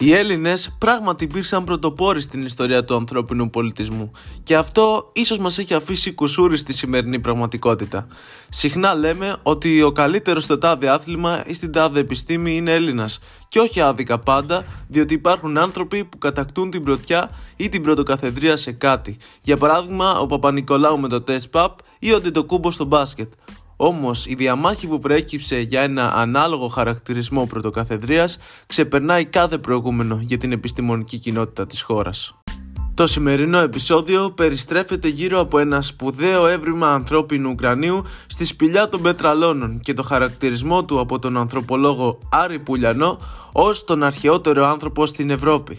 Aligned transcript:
Οι 0.00 0.14
Έλληνες 0.14 0.76
πράγματι 0.78 1.24
υπήρξαν 1.24 1.64
πρωτοπόροι 1.64 2.20
στην 2.20 2.44
ιστορία 2.44 2.84
του 2.84 2.94
ανθρώπινου 2.94 3.50
πολιτισμού 3.50 4.12
και 4.42 4.56
αυτό 4.56 5.10
ίσως 5.12 5.38
μας 5.38 5.58
έχει 5.58 5.74
αφήσει 5.74 6.12
κουσούρι 6.12 6.56
στη 6.56 6.72
σημερινή 6.72 7.18
πραγματικότητα. 7.18 8.06
Συχνά 8.48 8.94
λέμε 8.94 9.36
ότι 9.42 9.82
ο 9.82 9.92
καλύτερος 9.92 10.44
στο 10.44 10.58
τάδε 10.58 10.88
άθλημα 10.88 11.42
ή 11.46 11.54
στην 11.54 11.72
τάδε 11.72 12.00
επιστήμη 12.00 12.56
είναι 12.56 12.72
Έλληνας 12.72 13.18
και 13.48 13.58
όχι 13.58 13.80
άδικα 13.80 14.18
πάντα, 14.18 14.64
διότι 14.88 15.14
υπάρχουν 15.14 15.58
άνθρωποι 15.58 16.04
που 16.04 16.18
κατακτούν 16.18 16.70
την 16.70 16.84
πρωτιά 16.84 17.30
ή 17.56 17.68
την 17.68 17.82
πρωτοκαθεδρία 17.82 18.56
σε 18.56 18.72
κάτι. 18.72 19.16
Για 19.42 19.56
παράδειγμα, 19.56 20.18
ο 20.18 20.26
Παπα-Νικολάου 20.26 21.00
με 21.00 21.08
το 21.08 21.20
τεστ 21.20 21.50
παπ 21.50 21.78
ή 21.98 22.12
ο 22.12 22.20
Ντετοκούμπος 22.20 22.74
στο 22.74 22.84
μπάσκετ. 22.84 23.32
Όμως 23.80 24.26
η 24.26 24.34
διαμάχη 24.34 24.86
που 24.86 24.98
προέκυψε 24.98 25.58
για 25.58 25.80
ένα 25.80 26.14
ανάλογο 26.14 26.68
χαρακτηρισμό 26.68 27.46
πρωτοκαθεδρίας 27.46 28.38
ξεπερνάει 28.66 29.24
κάθε 29.24 29.58
προηγούμενο 29.58 30.18
για 30.22 30.38
την 30.38 30.52
επιστημονική 30.52 31.18
κοινότητα 31.18 31.66
της 31.66 31.82
χώρας. 31.82 32.34
Το 32.94 33.06
σημερινό 33.06 33.58
επεισόδιο 33.58 34.30
περιστρέφεται 34.30 35.08
γύρω 35.08 35.40
από 35.40 35.58
ένα 35.58 35.82
σπουδαίο 35.82 36.46
έβριμα 36.46 36.92
ανθρώπινου 36.92 37.50
ουκρανίου 37.50 38.02
στη 38.26 38.44
σπηλιά 38.44 38.88
των 38.88 39.02
πετραλώνων 39.02 39.80
και 39.80 39.94
το 39.94 40.02
χαρακτηρισμό 40.02 40.84
του 40.84 41.00
από 41.00 41.18
τον 41.18 41.36
ανθρωπολόγο 41.36 42.18
Άρη 42.30 42.58
Πουλιανό 42.58 43.18
ως 43.52 43.84
τον 43.84 44.02
αρχαιότερο 44.02 44.66
άνθρωπο 44.66 45.06
στην 45.06 45.30
Ευρώπη. 45.30 45.78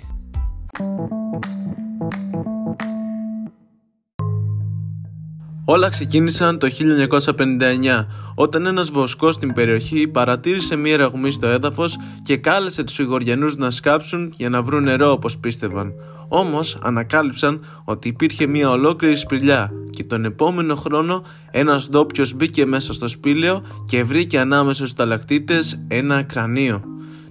Όλα 5.72 5.90
ξεκίνησαν 5.90 6.59
το 6.59 6.68
1959 6.68 8.05
όταν 8.36 8.66
ένας 8.66 8.90
βοσκός 8.90 9.36
στην 9.36 9.54
περιοχή 9.54 10.08
παρατήρησε 10.08 10.76
μία 10.76 10.98
ραγμή 10.98 11.31
στο 11.31 11.48
έδαφος 11.48 11.98
και 12.23 12.38
κάλεσε 12.38 12.84
τους 12.84 13.00
Ιγοριανούς 13.00 13.56
να 13.56 13.70
σκάψουν 13.70 14.34
για 14.38 14.50
να 14.50 14.61
βρουν 14.61 14.84
νερό 14.84 15.11
όπως 15.11 15.38
πίστευαν. 15.38 15.94
Όμως 16.28 16.80
ανακάλυψαν 16.81 17.66
ότι 17.84 18.08
υπήρχε 18.08 18.48
μία 18.48 18.70
ολόκληρη 18.70 19.16
σπηλιά 19.16 19.72
και 19.89 20.03
τον 20.03 20.26
επόμενο 20.26 20.76
χρόνο 20.76 21.23
ένας 21.52 21.89
ντόπιος 21.89 22.33
μπήκε 22.33 22.66
μέσα 22.66 22.94
στο 22.94 23.08
σπήλαιο 23.08 23.61
και 23.86 24.04
βρήκε 24.04 24.39
ανάμεσα 24.39 24.80
στους 24.80 24.94
ταλακτήτες 24.94 25.86
ένα 25.88 26.23
κρανίο. 26.23 26.83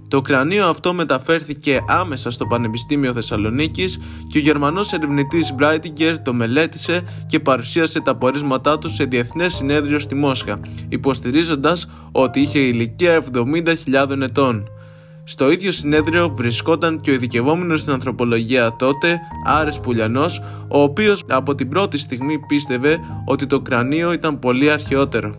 Το 0.09 0.21
κρανίο 0.21 0.67
αυτό 0.67 0.93
μεταφέρθηκε 0.93 1.83
άμεσα 1.87 2.31
στο 2.31 2.45
Πανεπιστήμιο 2.45 3.13
Θεσσαλονίκης 3.13 3.99
και 4.27 4.37
ο 4.37 4.41
Γερμανός 4.41 4.93
ερευνητής 4.93 5.53
Μπράιτιγκερ 5.53 6.21
το 6.21 6.33
μελέτησε 6.33 7.03
και 7.27 7.39
παρουσίασε 7.39 8.01
τα 8.01 8.15
πορίσματά 8.15 8.77
του 8.77 8.89
σε 8.89 9.03
διεθνές 9.03 9.53
συνέδριο 9.53 9.99
στη 9.99 10.15
Μόσχα, 10.15 10.59
υποστηρίζοντας 10.89 11.91
ότι 12.11 12.39
είχε 12.39 12.59
ηλικία 12.59 13.23
70.000 13.33 14.21
ετών. 14.21 14.67
Στο 15.23 15.51
ίδιο 15.51 15.71
συνέδριο 15.71 16.29
βρισκόταν 16.35 17.01
και 17.01 17.09
ο 17.09 17.13
ειδικευόμενος 17.13 17.79
στην 17.79 17.93
ανθρωπολογία 17.93 18.75
τότε, 18.75 19.19
Άρες 19.45 19.79
Πουλιανός, 19.79 20.41
ο 20.67 20.81
οποίος 20.81 21.23
από 21.29 21.55
την 21.55 21.69
πρώτη 21.69 21.97
στιγμή 21.97 22.39
πίστευε 22.47 22.99
ότι 23.25 23.47
το 23.47 23.61
κρανίο 23.61 24.11
ήταν 24.13 24.39
πολύ 24.39 24.71
αρχαιότερο. 24.71 25.35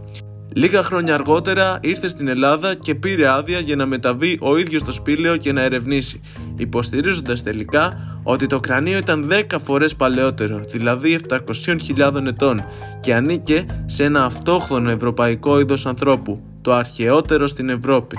Λίγα 0.52 0.82
χρόνια 0.82 1.14
αργότερα 1.14 1.78
ήρθε 1.82 2.08
στην 2.08 2.28
Ελλάδα 2.28 2.74
και 2.74 2.94
πήρε 2.94 3.28
άδεια 3.28 3.58
για 3.58 3.76
να 3.76 3.86
μεταβεί 3.86 4.38
ο 4.40 4.56
ίδιος 4.56 4.82
στο 4.82 4.92
σπήλαιο 4.92 5.36
και 5.36 5.52
να 5.52 5.62
ερευνήσει, 5.62 6.20
υποστηρίζοντας 6.56 7.42
τελικά 7.42 8.10
ότι 8.22 8.46
το 8.46 8.60
κρανίο 8.60 8.98
ήταν 8.98 9.30
10 9.30 9.56
φορές 9.64 9.96
παλαιότερο, 9.96 10.60
δηλαδή 10.68 11.18
700.000 11.28 12.26
ετών 12.26 12.64
και 13.00 13.14
ανήκε 13.14 13.66
σε 13.86 14.04
ένα 14.04 14.24
αυτόχθονο 14.24 14.90
ευρωπαϊκό 14.90 15.60
είδος 15.60 15.86
ανθρώπου, 15.86 16.42
το 16.62 16.72
αρχαιότερο 16.72 17.46
στην 17.46 17.68
Ευρώπη. 17.68 18.16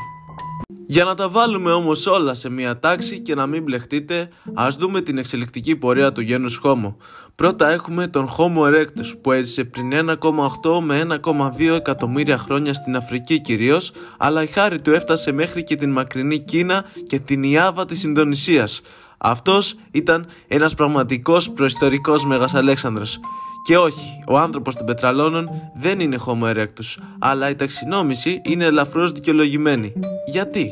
Για 0.91 1.03
να 1.03 1.15
τα 1.15 1.29
βάλουμε 1.29 1.71
όμως 1.71 2.05
όλα 2.05 2.33
σε 2.33 2.49
μια 2.49 2.79
τάξη 2.79 3.19
και 3.19 3.35
να 3.35 3.45
μην 3.47 3.63
μπλεχτείτε, 3.63 4.29
ας 4.53 4.75
δούμε 4.75 5.01
την 5.01 5.17
εξελικτική 5.17 5.75
πορεία 5.75 6.11
του 6.11 6.21
γένους 6.21 6.61
Homo. 6.63 6.95
Πρώτα 7.35 7.69
έχουμε 7.69 8.07
τον 8.07 8.29
Homo 8.37 8.61
erectus 8.61 9.17
που 9.21 9.31
έζησε 9.31 9.63
πριν 9.63 9.91
1,8 9.91 10.79
με 10.81 10.99
1,2 10.99 11.75
εκατομμύρια 11.75 12.37
χρόνια 12.37 12.73
στην 12.73 12.95
Αφρική 12.95 13.41
κυρίως, 13.41 13.91
αλλά 14.17 14.43
η 14.43 14.47
χάρη 14.47 14.81
του 14.81 14.91
έφτασε 14.91 15.31
μέχρι 15.31 15.63
και 15.63 15.75
την 15.75 15.91
μακρινή 15.91 16.39
Κίνα 16.39 16.85
και 17.07 17.19
την 17.19 17.43
Ιάβα 17.43 17.85
της 17.85 18.03
Ινδονησίας. 18.03 18.81
Αυτός 19.17 19.75
ήταν 19.91 20.25
ένας 20.47 20.73
πραγματικός 20.73 21.49
προϊστορικός 21.49 22.25
Μέγας 22.25 22.53
Αλέξανδρος. 22.53 23.19
Και 23.63 23.77
όχι, 23.77 24.23
ο 24.27 24.37
άνθρωπος 24.37 24.75
των 24.75 24.85
πετραλώνων 24.85 25.49
δεν 25.73 25.99
είναι 25.99 26.17
Homo 26.25 26.55
erectus, 26.55 26.97
αλλά 27.19 27.49
η 27.49 27.55
ταξινόμηση 27.55 28.41
είναι 28.43 28.65
ελαφρώς 28.65 29.11
δικαιολογημένη. 29.11 29.93
Γιατί; 30.25 30.71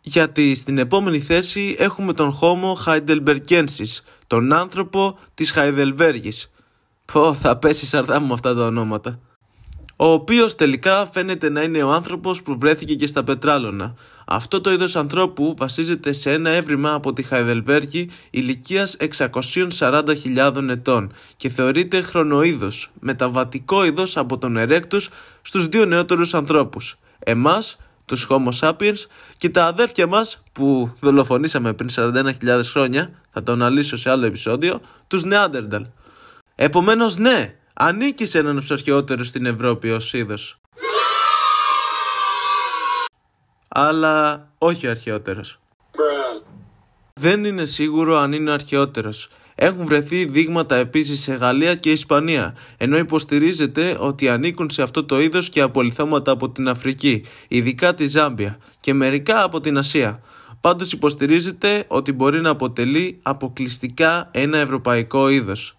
Γιατί 0.00 0.54
στην 0.54 0.78
επόμενη 0.78 1.20
θέση 1.20 1.76
έχουμε 1.78 2.12
τον 2.12 2.38
Homo 2.40 2.86
heidelbergensis, 2.86 4.00
τον 4.26 4.52
άνθρωπο 4.52 5.18
της 5.34 5.50
Χαϊδελβέργης. 5.50 6.50
Πω, 7.12 7.34
θα 7.34 7.56
πέσει 7.56 7.86
σαρτά 7.86 8.20
μου 8.20 8.32
αυτά 8.32 8.54
τα 8.54 8.64
ονόματα 8.64 9.18
ο 9.96 10.06
οποίος 10.06 10.54
τελικά 10.54 11.06
φαίνεται 11.12 11.50
να 11.50 11.62
είναι 11.62 11.82
ο 11.82 11.92
άνθρωπος 11.92 12.42
που 12.42 12.58
βρέθηκε 12.58 12.94
και 12.94 13.06
στα 13.06 13.24
πετράλωνα. 13.24 13.94
Αυτό 14.24 14.60
το 14.60 14.72
είδος 14.72 14.96
ανθρώπου 14.96 15.54
βασίζεται 15.58 16.12
σε 16.12 16.32
ένα 16.32 16.50
έβριμα 16.50 16.92
από 16.92 17.12
τη 17.12 17.22
Χαϊδελβέργη 17.22 18.10
ηλικίας 18.30 18.96
640.000 19.78 20.68
ετών 20.68 21.12
και 21.36 21.48
θεωρείται 21.48 22.00
χρονοείδος, 22.00 22.90
μεταβατικό 23.00 23.84
είδος 23.84 24.16
από 24.16 24.38
τον 24.38 24.56
Ερέκτους 24.56 25.08
στους 25.42 25.66
δύο 25.66 25.84
νεότερους 25.84 26.34
ανθρώπους. 26.34 26.96
Εμάς, 27.18 27.76
τους 28.04 28.26
Homo 28.30 28.48
sapiens 28.60 29.06
και 29.36 29.48
τα 29.48 29.66
αδέρφια 29.66 30.06
μας 30.06 30.42
που 30.52 30.92
δολοφονήσαμε 31.00 31.72
πριν 31.72 31.88
41.000 31.88 32.70
χρόνια, 32.70 33.10
θα 33.32 33.42
το 33.42 33.52
αναλύσω 33.52 33.96
σε 33.96 34.10
άλλο 34.10 34.26
επεισόδιο, 34.26 34.80
τους 35.06 35.22
Neanderthal. 35.24 35.86
Επομένως 36.54 37.16
ναι, 37.16 37.54
ανήκει 37.74 38.26
σε 38.26 38.38
έναν 38.38 38.56
από 38.56 39.24
στην 39.24 39.46
Ευρώπη 39.46 39.90
ως 39.90 40.12
είδος. 40.12 40.58
Αλλά 43.68 44.48
όχι 44.58 44.86
ο 44.86 44.90
αρχαιότερος. 44.90 45.58
Δεν 47.12 47.44
είναι 47.44 47.64
σίγουρο 47.64 48.16
αν 48.16 48.32
είναι 48.32 48.50
ο 48.50 48.52
αρχαιότερος. 48.52 49.28
Έχουν 49.54 49.86
βρεθεί 49.86 50.24
δείγματα 50.24 50.76
επίσης 50.76 51.22
σε 51.22 51.34
Γαλλία 51.34 51.74
και 51.74 51.90
Ισπανία, 51.90 52.56
ενώ 52.76 52.96
υποστηρίζεται 52.96 53.96
ότι 54.00 54.28
ανήκουν 54.28 54.70
σε 54.70 54.82
αυτό 54.82 55.04
το 55.04 55.20
είδος 55.20 55.48
και 55.48 55.60
απολυθώματα 55.60 56.32
από 56.32 56.50
την 56.50 56.68
Αφρική, 56.68 57.24
ειδικά 57.48 57.94
τη 57.94 58.06
Ζάμπια, 58.06 58.58
και 58.80 58.94
μερικά 58.94 59.42
από 59.42 59.60
την 59.60 59.78
Ασία. 59.78 60.22
Πάντως 60.60 60.92
υποστηρίζεται 60.92 61.84
ότι 61.88 62.12
μπορεί 62.12 62.40
να 62.40 62.50
αποτελεί 62.50 63.18
αποκλειστικά 63.22 64.28
ένα 64.32 64.58
ευρωπαϊκό 64.58 65.28
είδος. 65.28 65.76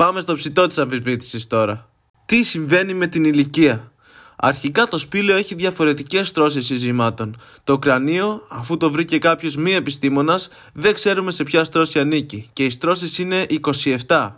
Πάμε 0.00 0.20
στο 0.20 0.34
ψητό 0.34 0.66
της 0.66 0.78
αμφισβήτησης 0.78 1.46
τώρα. 1.46 1.88
Τι 2.26 2.42
συμβαίνει 2.42 2.94
με 2.94 3.06
την 3.06 3.24
ηλικία; 3.24 3.92
Αρχικά 4.36 4.86
το 4.86 4.98
σπήλαιο 4.98 5.36
έχει 5.36 5.54
διαφορετικές 5.54 6.28
στρώσεις 6.28 6.66
συζημάτων. 6.66 7.40
Το 7.64 7.78
κρανίο, 7.78 8.42
αφού 8.48 8.76
το 8.76 8.90
βρήκε 8.90 9.18
κάποιος 9.18 9.56
μη 9.56 9.72
επιστήμονας, 9.72 10.48
δεν 10.72 10.94
ξέρουμε 10.94 11.30
σε 11.30 11.44
ποια 11.44 11.64
στρώση 11.64 11.98
ανήκει 11.98 12.50
και 12.52 12.64
οι 12.64 12.70
στρώσεις 12.70 13.18
είναι 13.18 13.46
27. 14.06 14.28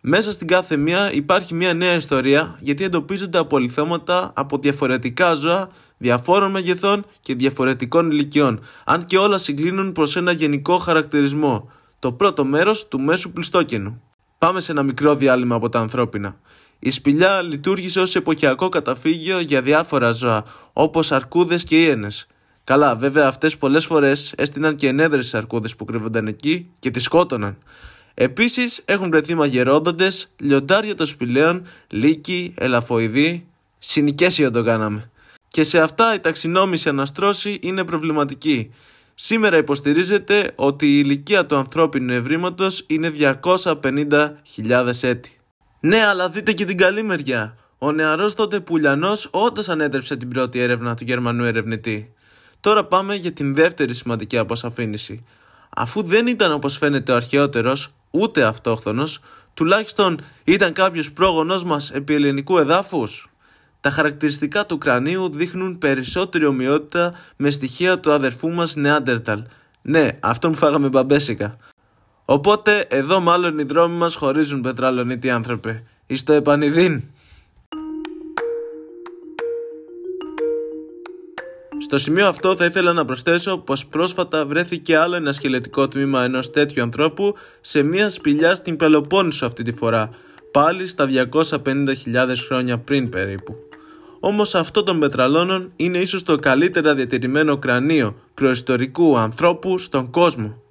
Μέσα 0.00 0.32
στην 0.32 0.46
κάθε 0.46 0.76
μία 0.76 1.12
υπάρχει 1.12 1.54
μια 1.54 1.74
νέα 1.74 1.94
ιστορία 1.94 2.56
γιατί 2.60 2.84
εντοπίζονται 2.84 3.38
απολυθώματα 3.38 4.32
από 4.34 4.58
διαφορετικά 4.58 5.34
ζώα 5.34 5.70
διαφόρων 5.98 6.50
μεγεθών 6.50 7.04
και 7.20 7.34
διαφορετικών 7.34 8.10
ηλικιών, 8.10 8.60
αν 8.84 9.04
και 9.04 9.18
όλα 9.18 9.38
συγκλίνουν 9.38 9.92
προς 9.92 10.16
ένα 10.16 10.32
γενικό 10.32 10.78
χαρακτηρισμό, 10.78 11.70
το 11.98 12.12
πρώτο 12.12 12.44
μέρος 12.44 12.88
του 12.88 13.00
μέσου 13.00 13.32
πληστόκενου. 13.32 14.02
Πάμε 14.38 14.60
σε 14.60 14.72
ένα 14.72 14.82
μικρό 14.82 15.14
διάλειμμα 15.14 15.54
από 15.54 15.68
τα 15.68 15.80
ανθρώπινα. 15.80 16.36
Η 16.78 16.90
σπηλιά 16.90 17.42
λειτουργήσε 17.42 18.00
ως 18.00 18.14
εποχιακό 18.14 18.68
καταφύγιο 18.68 19.40
για 19.40 19.62
διάφορα 19.62 20.12
ζώα, 20.12 20.44
όπως 20.72 21.12
αρκούδες 21.12 21.64
και 21.64 21.76
ίενες. 21.76 22.26
Καλά, 22.64 22.94
βέβαια 22.94 23.26
αυτές 23.26 23.56
πολλές 23.56 23.86
φορές 23.86 24.32
έστειναν 24.36 24.76
και 24.76 24.88
ενέδρες 24.88 25.34
αρκούδες 25.34 25.76
που 25.76 25.84
κρύβονταν 25.84 26.26
εκεί 26.26 26.70
και 26.78 26.90
τις 26.90 27.02
σκότωναν. 27.02 27.58
Επίσης 28.14 28.82
έχουν 28.84 29.10
βρεθεί 29.10 29.34
μαγερόδοντες, 29.34 30.30
λιοντάρια 30.40 30.94
των 30.94 31.06
σπηλαίων, 31.06 31.66
λύκοι, 31.88 32.54
ελαφοειδή, 32.56 33.46
συνοικέσιο 33.78 34.50
το 34.50 34.62
κάναμε. 34.62 35.10
Και 35.48 35.64
σε 35.64 35.80
αυτά 35.80 36.14
η 36.14 36.20
ταξινόμηση 36.20 36.88
αναστρώση 36.88 37.58
είναι 37.62 37.84
προβληματική. 37.84 38.70
Σήμερα 39.20 39.56
υποστηρίζεται 39.56 40.52
ότι 40.54 40.86
η 40.86 41.00
ηλικία 41.04 41.46
του 41.46 41.56
ανθρώπινου 41.56 42.12
ευρήματος 42.12 42.84
είναι 42.86 43.12
250.000 43.52 44.90
έτη. 45.00 45.38
Ναι, 45.80 46.06
αλλά 46.06 46.28
δείτε 46.28 46.52
και 46.52 46.64
την 46.64 46.76
καλή 46.76 47.02
μεριά. 47.02 47.56
Ο 47.78 47.92
νεαρός 47.92 48.34
τότε 48.34 48.60
Πουλιανός 48.60 49.28
όντως 49.30 49.68
ανέτρεψε 49.68 50.16
την 50.16 50.28
πρώτη 50.28 50.58
έρευνα 50.58 50.94
του 50.94 51.04
Γερμανού 51.04 51.44
ερευνητή. 51.44 52.12
Τώρα 52.60 52.84
πάμε 52.84 53.14
για 53.14 53.32
την 53.32 53.54
δεύτερη 53.54 53.94
σημαντική 53.94 54.38
αποσαφήνιση. 54.38 55.24
Αφού 55.68 56.02
δεν 56.02 56.26
ήταν 56.26 56.52
όπως 56.52 56.76
φαίνεται 56.76 57.12
ο 57.12 57.14
αρχαιότερος, 57.14 57.94
ούτε 58.10 58.42
αυτόχθονος, 58.42 59.20
τουλάχιστον 59.54 60.20
ήταν 60.44 60.72
κάποιος 60.72 61.12
πρόγονός 61.12 61.64
μας 61.64 61.90
επί 61.90 62.14
ελληνικού 62.14 62.58
εδάφους. 62.58 63.27
Τα 63.80 63.90
χαρακτηριστικά 63.90 64.66
του 64.66 64.78
κρανίου 64.78 65.28
δείχνουν 65.28 65.78
περισσότερη 65.78 66.44
ομοιότητα 66.44 67.14
με 67.36 67.50
στοιχεία 67.50 67.98
του 68.00 68.12
αδερφού 68.12 68.50
μας 68.50 68.76
Νεάντερταλ. 68.76 69.42
Ναι, 69.82 70.08
αυτόν 70.20 70.50
που 70.50 70.56
φάγαμε 70.56 70.88
μπαμπέσικα. 70.88 71.56
Οπότε 72.24 72.86
εδώ 72.90 73.20
μάλλον 73.20 73.58
οι 73.58 73.62
δρόμοι 73.62 73.96
μας 73.96 74.14
χωρίζουν 74.14 74.60
πετραλονίτη 74.60 75.30
άνθρωπε. 75.30 75.82
Εις 76.06 76.24
το 76.24 76.32
επανειδήν. 76.32 77.02
Στο 81.78 81.98
σημείο 81.98 82.26
αυτό 82.26 82.56
θα 82.56 82.64
ήθελα 82.64 82.92
να 82.92 83.04
προσθέσω 83.04 83.58
πως 83.58 83.86
πρόσφατα 83.86 84.46
βρέθηκε 84.46 84.96
άλλο 84.96 85.14
ένα 85.14 85.32
σκελετικό 85.32 85.88
τμήμα 85.88 86.24
ενός 86.24 86.50
τέτοιου 86.50 86.82
ανθρώπου 86.82 87.34
σε 87.60 87.82
μια 87.82 88.10
σπηλιά 88.10 88.54
στην 88.54 88.76
Πελοπόννησο 88.76 89.46
αυτή 89.46 89.62
τη 89.62 89.72
φορά, 89.72 90.10
πάλι 90.50 90.86
στα 90.86 91.08
250.000 91.44 92.34
χρόνια 92.46 92.78
πριν 92.78 93.08
περίπου. 93.08 93.67
Όμως 94.20 94.54
αυτό 94.54 94.82
των 94.82 94.98
πετραλώνων 94.98 95.72
είναι 95.76 95.98
ίσως 95.98 96.22
το 96.22 96.36
καλύτερα 96.36 96.94
διατηρημένο 96.94 97.58
κρανίο 97.58 98.16
προϊστορικού 98.34 99.18
ανθρώπου 99.18 99.78
στον 99.78 100.10
κόσμο. 100.10 100.62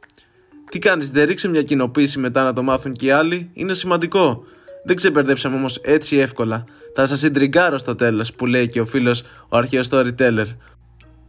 Τι 0.70 0.80
κάνεις, 0.80 1.12
δεν 1.12 1.26
ρίξε 1.26 1.48
μια 1.48 1.64
κοινοποίηση 1.64 2.20
μετά 2.20 2.44
να 2.44 2.54
το 2.54 2.64
μάθουν 2.64 2.94
και 2.94 3.06
οι 3.06 3.12
άλλοι, 3.12 3.50
είναι 3.54 3.74
σημαντικό. 3.74 4.44
Δεν 4.86 4.96
ξεπερδέψαμε 4.96 5.56
όμως 5.56 5.80
έτσι 5.84 6.18
εύκολα. 6.18 6.66
Θα 6.96 7.06
σας 7.06 7.20
συντριγκάρω 7.20 7.78
στο 7.78 7.96
τέλος 7.96 8.34
που 8.34 8.46
λέει 8.46 8.68
και 8.68 8.82
ο 8.82 8.86
φίλος 8.86 9.22
ο 9.50 9.58
αρχαίος 9.58 9.90
storyteller. 9.92 10.46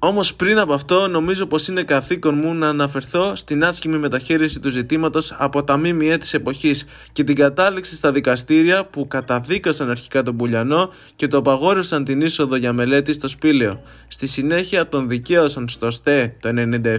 Όμως 0.01 0.35
πριν 0.35 0.59
από 0.59 0.75
αυτό, 0.75 1.09
νομίζω 1.09 1.47
πως 1.47 1.69
είναι 1.69 1.83
καθήκον 1.83 2.35
μου 2.35 2.55
να 2.55 2.69
αναφερθώ 2.69 3.37
στην 3.37 3.65
άσχημη 3.65 3.99
μεταχείριση 3.99 4.61
του 4.61 4.69
ζητήματος 4.69 5.35
από 5.39 5.65
τα 5.65 5.77
ΜΜΕ 5.77 6.17
της 6.19 6.35
εποχής 6.35 6.85
και 7.13 7.25
την 7.25 7.35
κατάληξη 7.35 7.95
στα 7.97 8.13
δικαστήρια 8.13 8.85
που 8.85 9.09
καταδίκασαν 9.09 9.91
αρχικά 9.91 10.23
τον 10.23 10.37
Πουλιανό 10.37 10.91
και 11.17 11.27
το 11.27 11.37
απαγόρευσαν 11.37 12.05
την 12.05 12.21
είσοδο 12.21 12.57
για 12.57 12.73
μελέτη 12.73 13.13
στο 13.13 13.29
σπήλαιο. 13.29 13.83
Στη 14.09 14.27
συνέχεια 14.27 14.89
τον 14.89 15.09
δικαίωσαν 15.09 15.69
στο 15.69 15.91
ΣΤΕ 15.91 16.37
το 16.41 16.49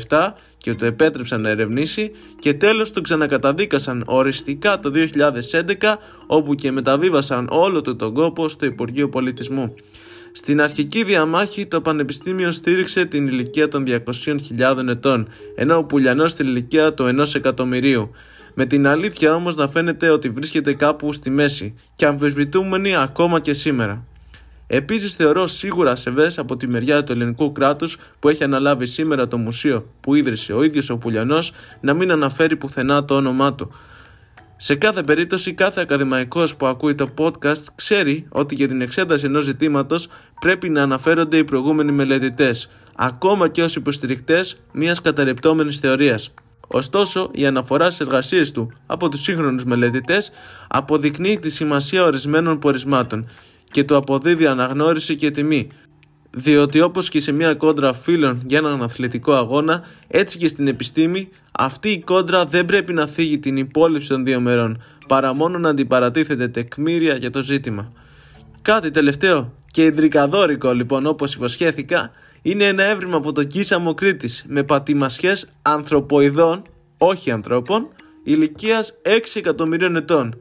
1997 0.09 0.33
και 0.57 0.73
το 0.73 0.85
επέτρεψαν 0.85 1.41
να 1.41 1.49
ερευνήσει 1.49 2.11
και 2.39 2.53
τέλος 2.53 2.91
τον 2.91 3.03
ξανακαταδίκασαν 3.03 4.03
οριστικά 4.05 4.79
το 4.79 4.91
2011 5.79 5.95
όπου 6.27 6.55
και 6.55 6.71
μεταβίβασαν 6.71 7.47
όλο 7.51 7.81
του 7.81 7.95
τον 7.95 8.13
κόπο 8.13 8.49
στο 8.49 8.65
Υπουργείο 8.65 9.09
Πολιτισμού. 9.09 9.75
Στην 10.31 10.61
αρχική 10.61 11.03
διαμάχη 11.03 11.65
το 11.65 11.81
Πανεπιστήμιο 11.81 12.51
στήριξε 12.51 13.05
την 13.05 13.27
ηλικία 13.27 13.67
των 13.67 13.85
200.000 13.87 14.87
ετών, 14.87 15.27
ενώ 15.55 15.77
ο 15.77 15.83
Πουλιανός 15.83 16.33
την 16.33 16.47
ηλικία 16.47 16.93
του 16.93 17.15
1 17.21 17.35
εκατομμυρίου. 17.35 18.11
Με 18.53 18.65
την 18.65 18.87
αλήθεια 18.87 19.35
όμως 19.35 19.55
να 19.55 19.67
φαίνεται 19.67 20.09
ότι 20.09 20.29
βρίσκεται 20.29 20.73
κάπου 20.73 21.13
στη 21.13 21.29
μέση 21.29 21.75
και 21.95 22.05
αμφισβητούμενη 22.05 22.95
ακόμα 22.95 23.39
και 23.39 23.53
σήμερα. 23.53 24.05
Επίσης 24.67 25.13
θεωρώ 25.13 25.47
σίγουρα 25.47 25.95
σεβές 25.95 26.37
από 26.37 26.57
τη 26.57 26.67
μεριά 26.67 27.03
του 27.03 27.11
ελληνικού 27.11 27.51
κράτους 27.51 27.97
που 28.19 28.29
έχει 28.29 28.43
αναλάβει 28.43 28.85
σήμερα 28.85 29.27
το 29.27 29.37
μουσείο 29.37 29.85
που 30.01 30.15
ίδρυσε 30.15 30.53
ο 30.53 30.63
ίδιος 30.63 30.89
ο 30.89 30.97
Πουλιανός 30.97 31.51
να 31.81 31.93
μην 31.93 32.11
αναφέρει 32.11 32.55
πουθενά 32.55 33.05
το 33.05 33.15
όνομά 33.15 33.55
του, 33.55 33.71
σε 34.61 34.75
κάθε 34.75 35.03
περίπτωση, 35.03 35.53
κάθε 35.53 35.81
ακαδημαϊκός 35.81 36.55
που 36.55 36.65
ακούει 36.65 36.95
το 36.95 37.09
podcast 37.17 37.63
ξέρει 37.75 38.25
ότι 38.29 38.55
για 38.55 38.67
την 38.67 38.81
εξέταση 38.81 39.25
ενός 39.25 39.43
ζητήματος 39.43 40.07
πρέπει 40.39 40.69
να 40.69 40.81
αναφέρονται 40.81 41.37
οι 41.37 41.43
προηγούμενοι 41.43 41.91
μελετητές, 41.91 42.69
ακόμα 42.95 43.47
και 43.47 43.63
ως 43.63 43.75
υποστηρικτές 43.75 44.61
μιας 44.71 45.01
καταρρεπτόμενης 45.01 45.77
θεωρίας. 45.77 46.33
Ωστόσο, 46.67 47.29
η 47.33 47.45
αναφορά 47.45 47.85
στις 47.91 48.07
εργασίες 48.07 48.51
του 48.51 48.71
από 48.85 49.09
τους 49.09 49.21
σύγχρονους 49.21 49.63
μελετητές 49.63 50.31
αποδεικνύει 50.67 51.39
τη 51.39 51.49
σημασία 51.49 52.03
ορισμένων 52.03 52.59
πορισμάτων 52.59 53.29
και 53.71 53.83
του 53.83 53.95
αποδίδει 53.95 54.45
αναγνώριση 54.45 55.15
και 55.15 55.31
τιμή, 55.31 55.67
διότι 56.31 56.81
όπως 56.81 57.09
και 57.09 57.19
σε 57.19 57.31
μια 57.31 57.53
κόντρα 57.53 57.93
φίλων 57.93 58.41
για 58.45 58.57
έναν 58.57 58.83
αθλητικό 58.83 59.33
αγώνα, 59.33 59.83
έτσι 60.07 60.37
και 60.37 60.47
στην 60.47 60.67
επιστήμη, 60.67 61.29
αυτή 61.51 61.89
η 61.89 61.99
κόντρα 61.99 62.45
δεν 62.45 62.65
πρέπει 62.65 62.93
να 62.93 63.07
θίγει 63.07 63.39
την 63.39 63.57
υπόλοιψη 63.57 64.09
των 64.09 64.23
δύο 64.23 64.39
μερών, 64.39 64.83
παρά 65.07 65.33
μόνο 65.33 65.57
να 65.57 65.69
αντιπαρατίθεται 65.69 66.47
τεκμήρια 66.47 67.15
για 67.15 67.29
το 67.29 67.41
ζήτημα. 67.41 67.91
Κάτι 68.61 68.91
τελευταίο 68.91 69.53
και 69.71 69.83
ιδρικαδόρικο 69.83 70.71
λοιπόν 70.71 71.05
όπως 71.05 71.35
υποσχέθηκα, 71.35 72.11
είναι 72.41 72.63
ένα 72.63 72.83
έβριμα 72.83 73.17
από 73.17 73.31
το 73.31 73.43
Κίσαμο 73.43 73.93
Κρήτης 73.93 74.45
με 74.47 74.63
πατημασιές 74.63 75.49
ανθρωποειδών, 75.61 76.61
όχι 76.97 77.31
ανθρώπων, 77.31 77.87
ηλικίας 78.23 78.93
6 79.03 79.17
εκατομμυρίων 79.33 79.95
ετών. 79.95 80.35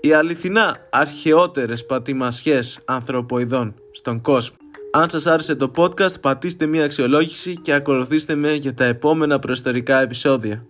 Οι 0.00 0.12
αληθινά 0.12 0.76
αρχαιότερες 0.90 1.86
πατημασιές 1.86 2.80
ανθρωποειδών 2.84 3.74
στον 3.92 4.20
κόσμο. 4.20 4.56
Αν 4.90 5.10
σας 5.10 5.26
άρεσε 5.26 5.54
το 5.54 5.70
podcast 5.76 6.20
πατήστε 6.20 6.66
μια 6.66 6.84
αξιολόγηση 6.84 7.56
και 7.62 7.72
ακολουθήστε 7.72 8.34
με 8.34 8.54
για 8.54 8.74
τα 8.74 8.84
επόμενα 8.84 9.38
προϊστορικά 9.38 10.00
επεισόδια. 10.00 10.66